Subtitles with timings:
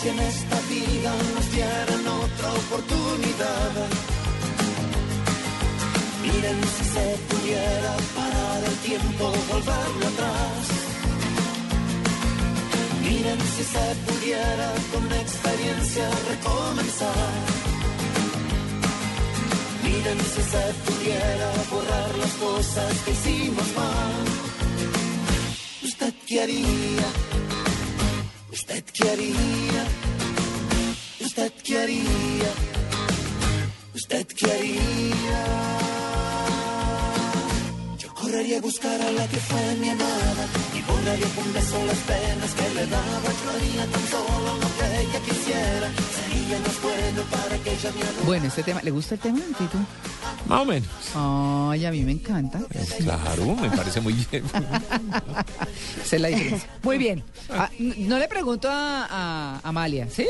[0.00, 3.72] Si en esta vida nos dieran otra oportunidad.
[6.22, 10.64] Miren si se pudiera parar el tiempo, volverlo atrás.
[13.02, 17.32] Miren si se pudiera con experiencia recomenzar.
[19.84, 24.24] Miren si se pudiera borrar las cosas que hicimos mal.
[25.82, 27.29] ¿Usted qué haría?
[28.70, 29.82] ¿Usted qué haría?
[31.18, 32.50] ¿Usted qué haría?
[33.96, 35.40] ¿Usted qué haría?
[37.98, 40.44] Yo correría a buscar a la que fue mi amada
[40.78, 43.30] y borraría con beso las penas que le daba.
[43.42, 45.88] Yo haría tan solo lo que ella quisiera.
[46.16, 46.58] Sería
[48.26, 49.78] bueno este tema, ¿le gusta el tema, Tito?
[50.46, 50.88] Más o menos.
[51.14, 52.60] Ay, a mí me encanta.
[52.98, 54.44] Claro, me parece muy bien.
[56.04, 56.68] Esa es la diferencia.
[56.82, 57.22] Muy bien.
[57.50, 60.26] Ah, no le pregunto a, a Amalia, ¿sí?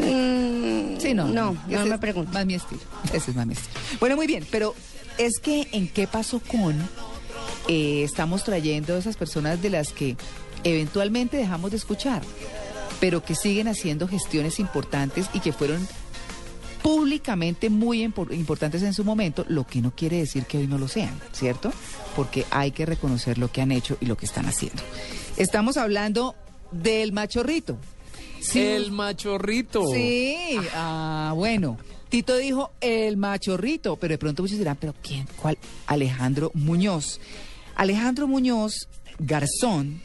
[0.00, 1.26] Mm, Sí, no.
[1.26, 2.32] No, Ese no es me pregunto.
[2.32, 2.80] Más mi estilo.
[3.12, 3.74] Ese es más mi estilo.
[4.00, 4.74] Bueno, muy bien, pero
[5.18, 6.74] es que en qué pasó con
[7.68, 10.16] eh, estamos trayendo a esas personas de las que
[10.62, 12.22] eventualmente dejamos de escuchar,
[13.00, 15.86] pero que siguen haciendo gestiones importantes y que fueron
[16.82, 20.76] públicamente muy impor- importantes en su momento, lo que no quiere decir que hoy no
[20.78, 21.72] lo sean, ¿cierto?
[22.14, 24.82] Porque hay que reconocer lo que han hecho y lo que están haciendo.
[25.36, 26.34] Estamos hablando
[26.72, 27.78] del machorrito.
[28.40, 29.86] Sí, El machorrito.
[29.94, 31.78] Sí, ah, bueno.
[32.10, 35.26] Tito dijo el machorrito, pero de pronto muchos dirán, ¿pero quién?
[35.40, 35.56] ¿Cuál?
[35.86, 37.18] Alejandro Muñoz.
[37.74, 38.88] Alejandro Muñoz
[39.18, 40.00] Garzón,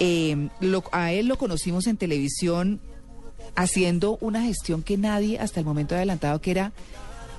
[0.00, 2.80] eh, lo- a él lo conocimos en televisión
[3.54, 6.72] haciendo una gestión que nadie hasta el momento ha adelantado, que era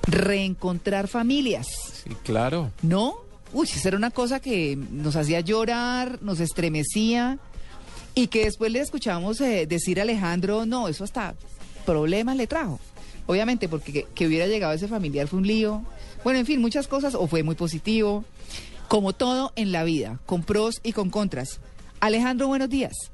[0.08, 1.68] reencontrar familias.
[2.04, 2.72] Sí, claro.
[2.82, 3.16] ¿No?
[3.54, 7.38] Uy, esa era una cosa que nos hacía llorar, nos estremecía
[8.16, 11.36] y que después le escuchábamos eh, decir a Alejandro, no, eso hasta
[11.86, 12.80] problemas le trajo.
[13.28, 15.84] Obviamente, porque que, que hubiera llegado ese familiar fue un lío.
[16.24, 18.24] Bueno, en fin, muchas cosas, o fue muy positivo.
[18.88, 21.60] Como todo en la vida, con pros y con contras.
[22.02, 23.12] Alejandro, buenos días.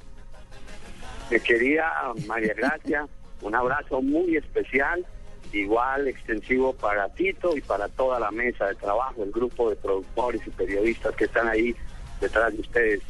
[1.29, 1.91] Mi querida
[2.25, 3.05] María Gracia,
[3.41, 5.05] un abrazo muy especial,
[5.51, 10.41] igual extensivo para Tito y para toda la mesa de trabajo, el grupo de productores
[10.47, 11.75] y periodistas que están ahí
[12.21, 13.01] detrás de ustedes,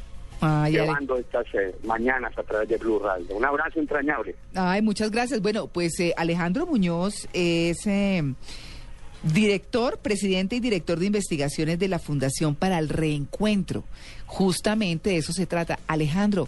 [0.41, 3.35] Ay, llevando estas eh, mañanas a través de Blue Radio.
[3.35, 4.35] Un abrazo entrañable.
[4.55, 5.41] Ay, muchas gracias.
[5.41, 8.23] Bueno, pues eh, Alejandro Muñoz es eh,
[9.33, 13.83] director, presidente y director de investigaciones de la Fundación para el Reencuentro.
[14.25, 15.79] Justamente de eso se trata.
[15.87, 16.47] Alejandro,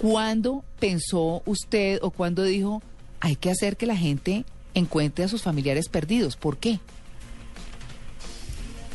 [0.00, 2.82] ¿cuándo pensó usted o cuándo dijo
[3.20, 6.36] hay que hacer que la gente encuentre a sus familiares perdidos?
[6.36, 6.78] ¿Por qué?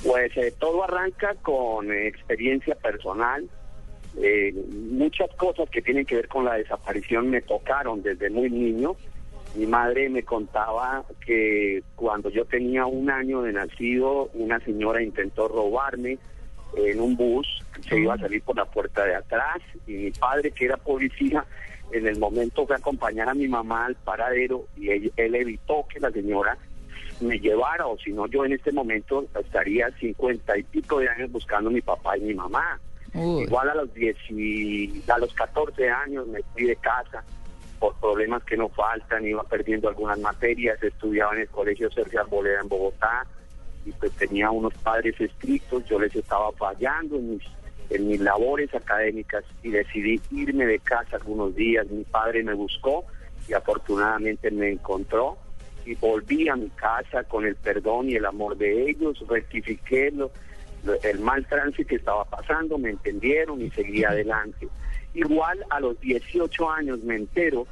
[0.04, 3.50] Pues eh, todo arranca con eh, experiencia personal.
[4.22, 4.54] Eh,
[4.92, 8.96] muchas cosas que tienen que ver con la desaparición me tocaron desde muy niño.
[9.56, 15.48] Mi madre me contaba que cuando yo tenía un año de nacido, una señora intentó
[15.48, 16.20] robarme
[16.76, 17.48] en un bus,
[17.88, 21.46] se iba a salir por la puerta de atrás y mi padre, que era policía,
[21.92, 25.86] en el momento fue a acompañar a mi mamá al paradero y él, él evitó
[25.92, 26.56] que la señora
[27.20, 31.32] me llevara o si no yo en este momento estaría cincuenta y pico de años
[31.32, 32.80] buscando a mi papá y mi mamá.
[33.16, 33.44] Uy.
[33.44, 37.24] Igual a los 10 y a los 14 años me fui de casa
[37.80, 42.60] por problemas que no faltan, iba perdiendo algunas materias, estudiaba en el colegio Sergio Arboleda
[42.62, 43.26] en Bogotá
[43.86, 47.44] y pues tenía unos padres estrictos, yo les estaba fallando en mis,
[47.90, 51.88] en mis labores académicas y decidí irme de casa algunos días.
[51.88, 53.06] Mi padre me buscó
[53.48, 55.38] y afortunadamente me encontró
[55.86, 60.30] y volví a mi casa con el perdón y el amor de ellos, rectifiqué lo-
[60.84, 64.68] lo- el mal trance que estaba pasando, me entendieron y seguí adelante.
[65.14, 67.68] Igual a los 18 años me entero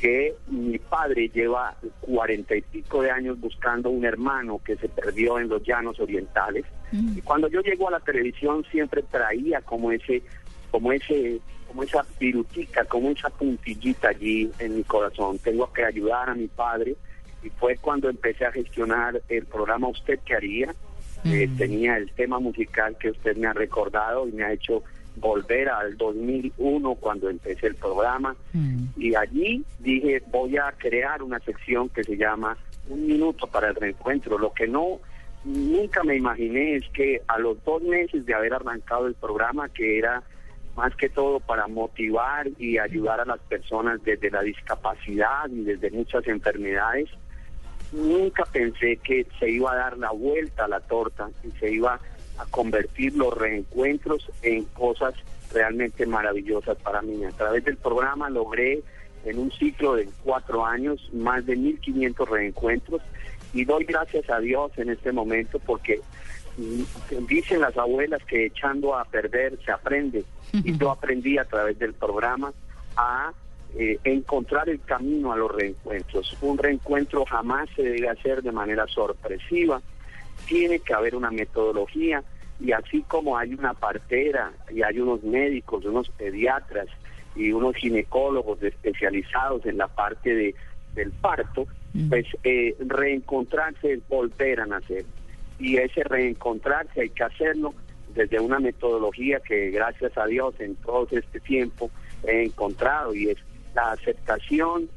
[0.00, 5.38] que mi padre lleva cuarenta y pico de años buscando un hermano que se perdió
[5.38, 6.64] en los llanos orientales.
[6.92, 10.22] Y cuando yo llego a la televisión siempre traía como ese,
[10.70, 11.40] como ese
[11.70, 15.38] como esa virutica, como esa puntillita allí en mi corazón.
[15.38, 16.96] Tengo que ayudar a mi padre
[17.44, 20.74] y fue cuando empecé a gestionar el programa Usted qué haría.
[21.24, 24.82] Eh, tenía el tema musical que usted me ha recordado y me ha hecho
[25.16, 28.84] volver al 2001 cuando empecé el programa Mm.
[28.96, 32.56] y allí dije voy a crear una sección que se llama
[32.88, 34.38] Un minuto para el reencuentro.
[34.38, 35.00] Lo que no
[35.44, 39.98] nunca me imaginé es que a los dos meses de haber arrancado el programa que
[39.98, 40.22] era
[40.76, 45.90] más que todo para motivar y ayudar a las personas desde la discapacidad y desde
[45.90, 47.08] muchas enfermedades,
[47.92, 51.94] nunca pensé que se iba a dar la vuelta a la torta y se iba
[51.94, 52.00] a
[52.50, 55.14] convertir los reencuentros en cosas
[55.52, 57.24] realmente maravillosas para mí.
[57.24, 58.82] A través del programa logré
[59.24, 63.02] en un ciclo de cuatro años más de 1.500 reencuentros
[63.52, 66.00] y doy gracias a Dios en este momento porque
[66.56, 71.78] mm, dicen las abuelas que echando a perder se aprende y yo aprendí a través
[71.78, 72.52] del programa
[72.96, 73.32] a
[73.76, 76.36] eh, encontrar el camino a los reencuentros.
[76.40, 79.80] Un reencuentro jamás se debe hacer de manera sorpresiva,
[80.40, 82.22] tiene que haber una metodología
[82.60, 86.88] y así como hay una partera y hay unos médicos, unos pediatras
[87.34, 90.54] y unos ginecólogos especializados en la parte de,
[90.94, 91.66] del parto,
[92.08, 95.04] pues eh, reencontrarse es volver a nacer.
[95.58, 97.74] Y ese reencontrarse hay que hacerlo
[98.14, 101.90] desde una metodología que gracias a Dios en todo este tiempo
[102.26, 103.38] he encontrado y es
[103.74, 104.88] la aceptación,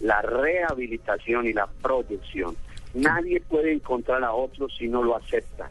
[0.00, 2.56] la rehabilitación y la proyección.
[2.94, 5.70] Nadie puede encontrar a otro si no lo acepta,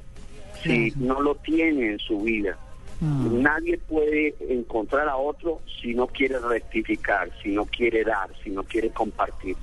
[0.64, 2.58] si no lo tiene en su vida.
[3.02, 8.64] Nadie puede encontrar a otro si no quiere rectificar, si no quiere dar, si no
[8.64, 9.56] quiere compartir.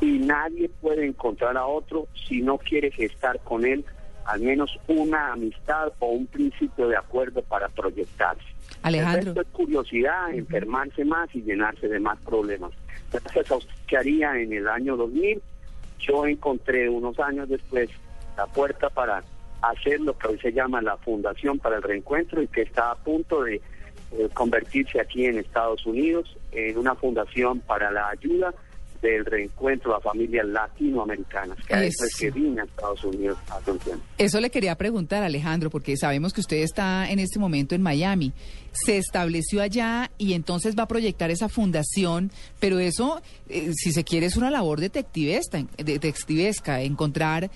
[0.00, 3.84] Y nadie puede encontrar a otro si no quiere gestar con él
[4.28, 8.42] al menos una amistad o un principio de acuerdo para proyectarse.
[8.82, 9.20] Alejandro.
[9.20, 12.72] El resto es curiosidad, enfermarse más y llenarse de más problemas.
[13.10, 15.40] Gracias a usted que haría en el año 2000,
[15.98, 17.90] yo encontré unos años después
[18.36, 19.22] la puerta para
[19.62, 22.94] hacer lo que hoy se llama la Fundación para el Reencuentro y que está a
[22.96, 23.60] punto de
[24.12, 28.54] eh, convertirse aquí en Estados Unidos en una fundación para la ayuda
[29.00, 34.04] del reencuentro a familias latinoamericanas, que a vine a Estados Unidos hace un tiempo.
[34.18, 38.32] Eso le quería preguntar, Alejandro, porque sabemos que usted está en este momento en Miami.
[38.72, 42.30] Se estableció allá y entonces va a proyectar esa fundación,
[42.60, 47.50] pero eso, eh, si se quiere, es una labor detectivesca, detectivesca encontrar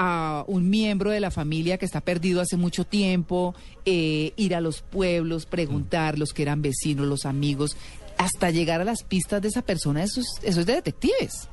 [0.00, 4.60] a un miembro de la familia que está perdido hace mucho tiempo, eh, ir a
[4.60, 7.76] los pueblos, preguntar los que eran vecinos, los amigos,
[8.18, 11.48] hasta llegar a las pistas de esa persona, eso es, eso es de detectives.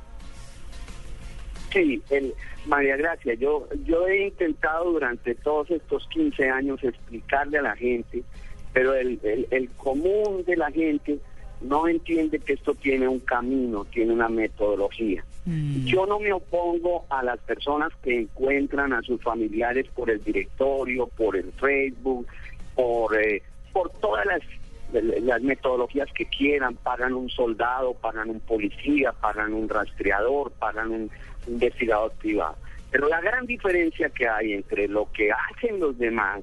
[1.72, 2.34] Sí, el,
[2.66, 8.22] María Gracia, yo, yo he intentado durante todos estos 15 años explicarle a la gente,
[8.72, 11.18] pero el, el, el común de la gente
[11.60, 15.24] no entiende que esto tiene un camino, tiene una metodología.
[15.84, 21.06] Yo no me opongo a las personas que encuentran a sus familiares por el directorio,
[21.06, 22.26] por el Facebook,
[22.74, 23.42] por, eh,
[23.72, 24.40] por todas las,
[24.92, 26.76] las metodologías que quieran.
[26.76, 31.10] Pagan un soldado, pagan un policía, pagan un rastreador, pagan un
[31.46, 32.56] investigador privado.
[32.90, 36.42] Pero la gran diferencia que hay entre lo que hacen los demás,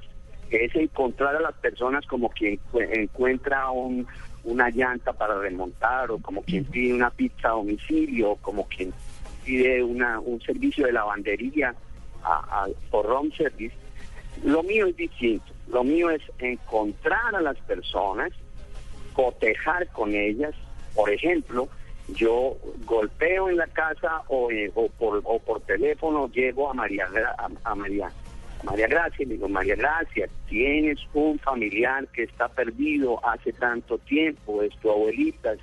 [0.51, 4.05] es encontrar a las personas como quien encu- encuentra un,
[4.43, 8.93] una llanta para remontar, o como quien pide una pizza a domicilio, o como quien
[9.43, 11.73] pide una, un servicio de lavandería
[12.23, 13.73] a, a- por room service.
[14.43, 15.45] Lo mío es distinto.
[15.71, 18.31] Lo mío es encontrar a las personas,
[19.13, 20.53] cotejar con ellas.
[20.95, 21.67] Por ejemplo,
[22.09, 27.07] yo golpeo en la casa o, eh, o por, o por teléfono llego a María,
[27.37, 28.07] a, a María,
[28.61, 33.53] a María Gracia y le digo, María Gracia, tienes un familiar que está perdido hace
[33.53, 35.59] tanto tiempo, es tu abuelita, es-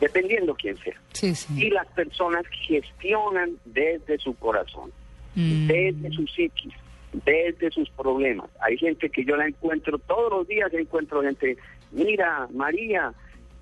[0.00, 0.98] dependiendo quién sea.
[1.12, 1.66] Sí, sí.
[1.66, 4.90] Y las personas gestionan desde su corazón,
[5.36, 5.66] Mm.
[5.68, 6.72] desde su psiquis,
[7.12, 8.48] desde sus problemas.
[8.60, 11.56] Hay gente que yo la encuentro todos los días, encuentro gente,
[11.92, 13.12] mira, María,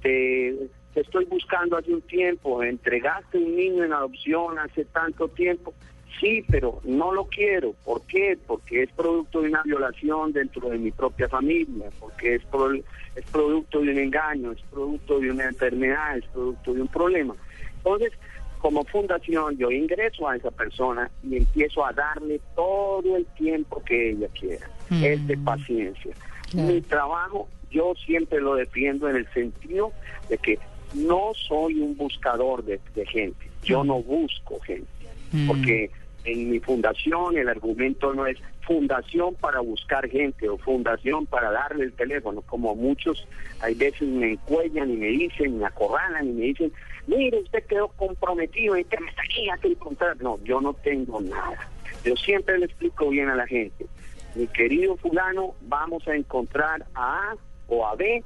[0.03, 0.55] te,
[0.95, 5.75] te estoy buscando hace un tiempo, entregaste un niño en adopción hace tanto tiempo.
[6.21, 7.75] Sí, pero no lo quiero.
[7.85, 8.37] ¿Por qué?
[8.47, 13.25] Porque es producto de una violación dentro de mi propia familia, porque es, pro- es
[13.31, 17.35] producto de un engaño, es producto de una enfermedad, es producto de un problema.
[17.77, 18.13] Entonces,
[18.59, 24.11] como fundación, yo ingreso a esa persona y empiezo a darle todo el tiempo que
[24.11, 24.67] ella quiera.
[24.91, 25.05] Mm.
[25.05, 26.13] Es de paciencia.
[26.55, 29.93] Mi trabajo, yo siempre lo defiendo en el sentido
[30.29, 30.59] de que
[30.95, 33.49] no soy un buscador de, de gente.
[33.63, 34.99] Yo no busco gente
[35.33, 35.47] Mm.
[35.47, 35.91] porque
[36.25, 41.85] en mi fundación el argumento no es fundación para buscar gente o fundación para darle
[41.85, 43.27] el teléfono, como muchos
[43.61, 46.73] hay veces me encuellan y me dicen, me acorralan y me dicen,
[47.07, 50.21] mire, usted quedó comprometido en que me tenía que encontrar.
[50.21, 51.69] No, yo no tengo nada.
[52.05, 53.87] Yo siempre le explico bien a la gente,
[54.35, 57.35] mi querido fulano, vamos a encontrar A
[57.69, 58.23] o a B,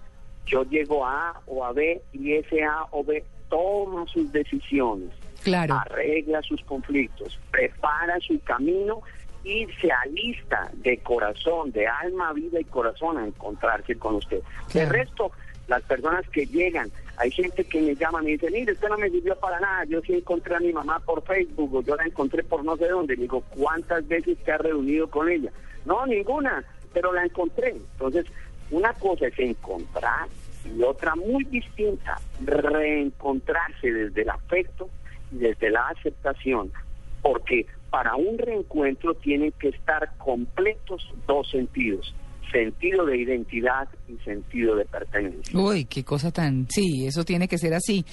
[0.46, 5.10] yo llego a A o a B y ese A o B toma sus decisiones
[5.42, 5.74] Claro.
[5.74, 9.02] arregla sus conflictos, prepara su camino
[9.44, 14.40] y se alista de corazón, de alma, vida y corazón a encontrarse con usted.
[14.70, 14.86] Claro.
[14.86, 15.32] El resto,
[15.66, 18.98] las personas que llegan, hay gente que me llama y me dice, mire, usted no
[18.98, 22.04] me sirvió para nada, yo sí encontré a mi mamá por Facebook o yo la
[22.04, 23.16] encontré por no sé dónde.
[23.16, 25.50] Le digo, ¿cuántas veces te has reunido con ella?
[25.84, 27.70] No, ninguna, pero la encontré.
[27.70, 28.26] Entonces,
[28.70, 30.28] una cosa es encontrar
[30.64, 34.88] y otra muy distinta, reencontrarse desde el afecto
[35.32, 36.72] y desde la aceptación,
[37.20, 42.14] porque para un reencuentro tienen que estar completos dos sentidos,
[42.52, 45.58] sentido de identidad y sentido de pertenencia.
[45.58, 46.66] Uy, qué cosa tan...
[46.70, 48.04] Sí, eso tiene que ser así.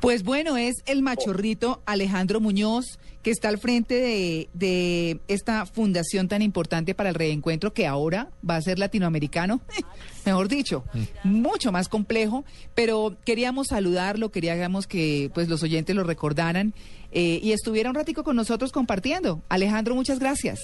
[0.00, 6.28] Pues bueno, es el machorrito Alejandro Muñoz, que está al frente de, de esta fundación
[6.28, 9.60] tan importante para el reencuentro que ahora va a ser latinoamericano,
[10.26, 10.84] mejor dicho,
[11.24, 16.74] mucho más complejo, pero queríamos saludarlo, queríamos que pues los oyentes lo recordaran
[17.10, 19.42] eh, y estuviera un ratico con nosotros compartiendo.
[19.48, 20.60] Alejandro, muchas gracias.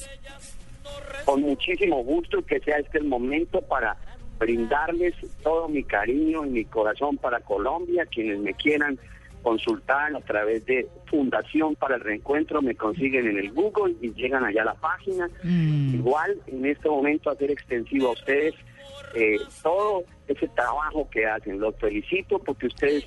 [1.25, 3.97] Con muchísimo gusto y que sea este el momento para
[4.39, 8.99] brindarles todo mi cariño y mi corazón para Colombia, quienes me quieran
[9.43, 14.45] consultar a través de Fundación para el Reencuentro, me consiguen en el Google y llegan
[14.45, 15.29] allá a la página.
[15.43, 15.97] Mm.
[15.97, 18.55] Igual en este momento hacer extensivo a ustedes
[19.15, 21.61] eh, todo ese trabajo que hacen.
[21.61, 23.05] Los felicito porque ustedes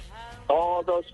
[0.48, 1.06] todos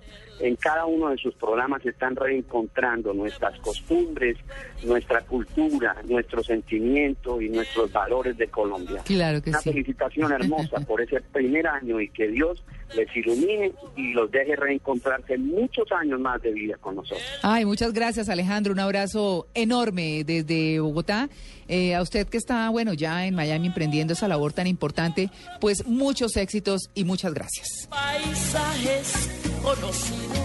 [0.41, 4.37] en cada uno de sus programas están reencontrando nuestras costumbres,
[4.83, 9.01] nuestra cultura, nuestro sentimiento y nuestros valores de Colombia.
[9.05, 9.71] Claro que Una sí.
[9.71, 12.63] felicitación hermosa por ese primer año y que Dios
[12.95, 17.23] les ilumine y los deje reencontrarse muchos años más de vida con nosotros.
[17.41, 21.29] Ay, muchas gracias Alejandro, un abrazo enorme desde Bogotá.
[21.67, 25.29] Eh, a usted que está, bueno, ya en Miami emprendiendo esa labor tan importante,
[25.61, 27.87] pues muchos éxitos y muchas gracias.
[27.89, 30.39] paisajes conocidos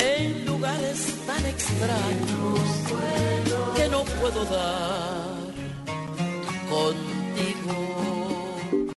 [0.00, 2.60] en lugares tan extraños
[3.76, 5.34] que no puedo dar
[6.68, 8.33] contigo.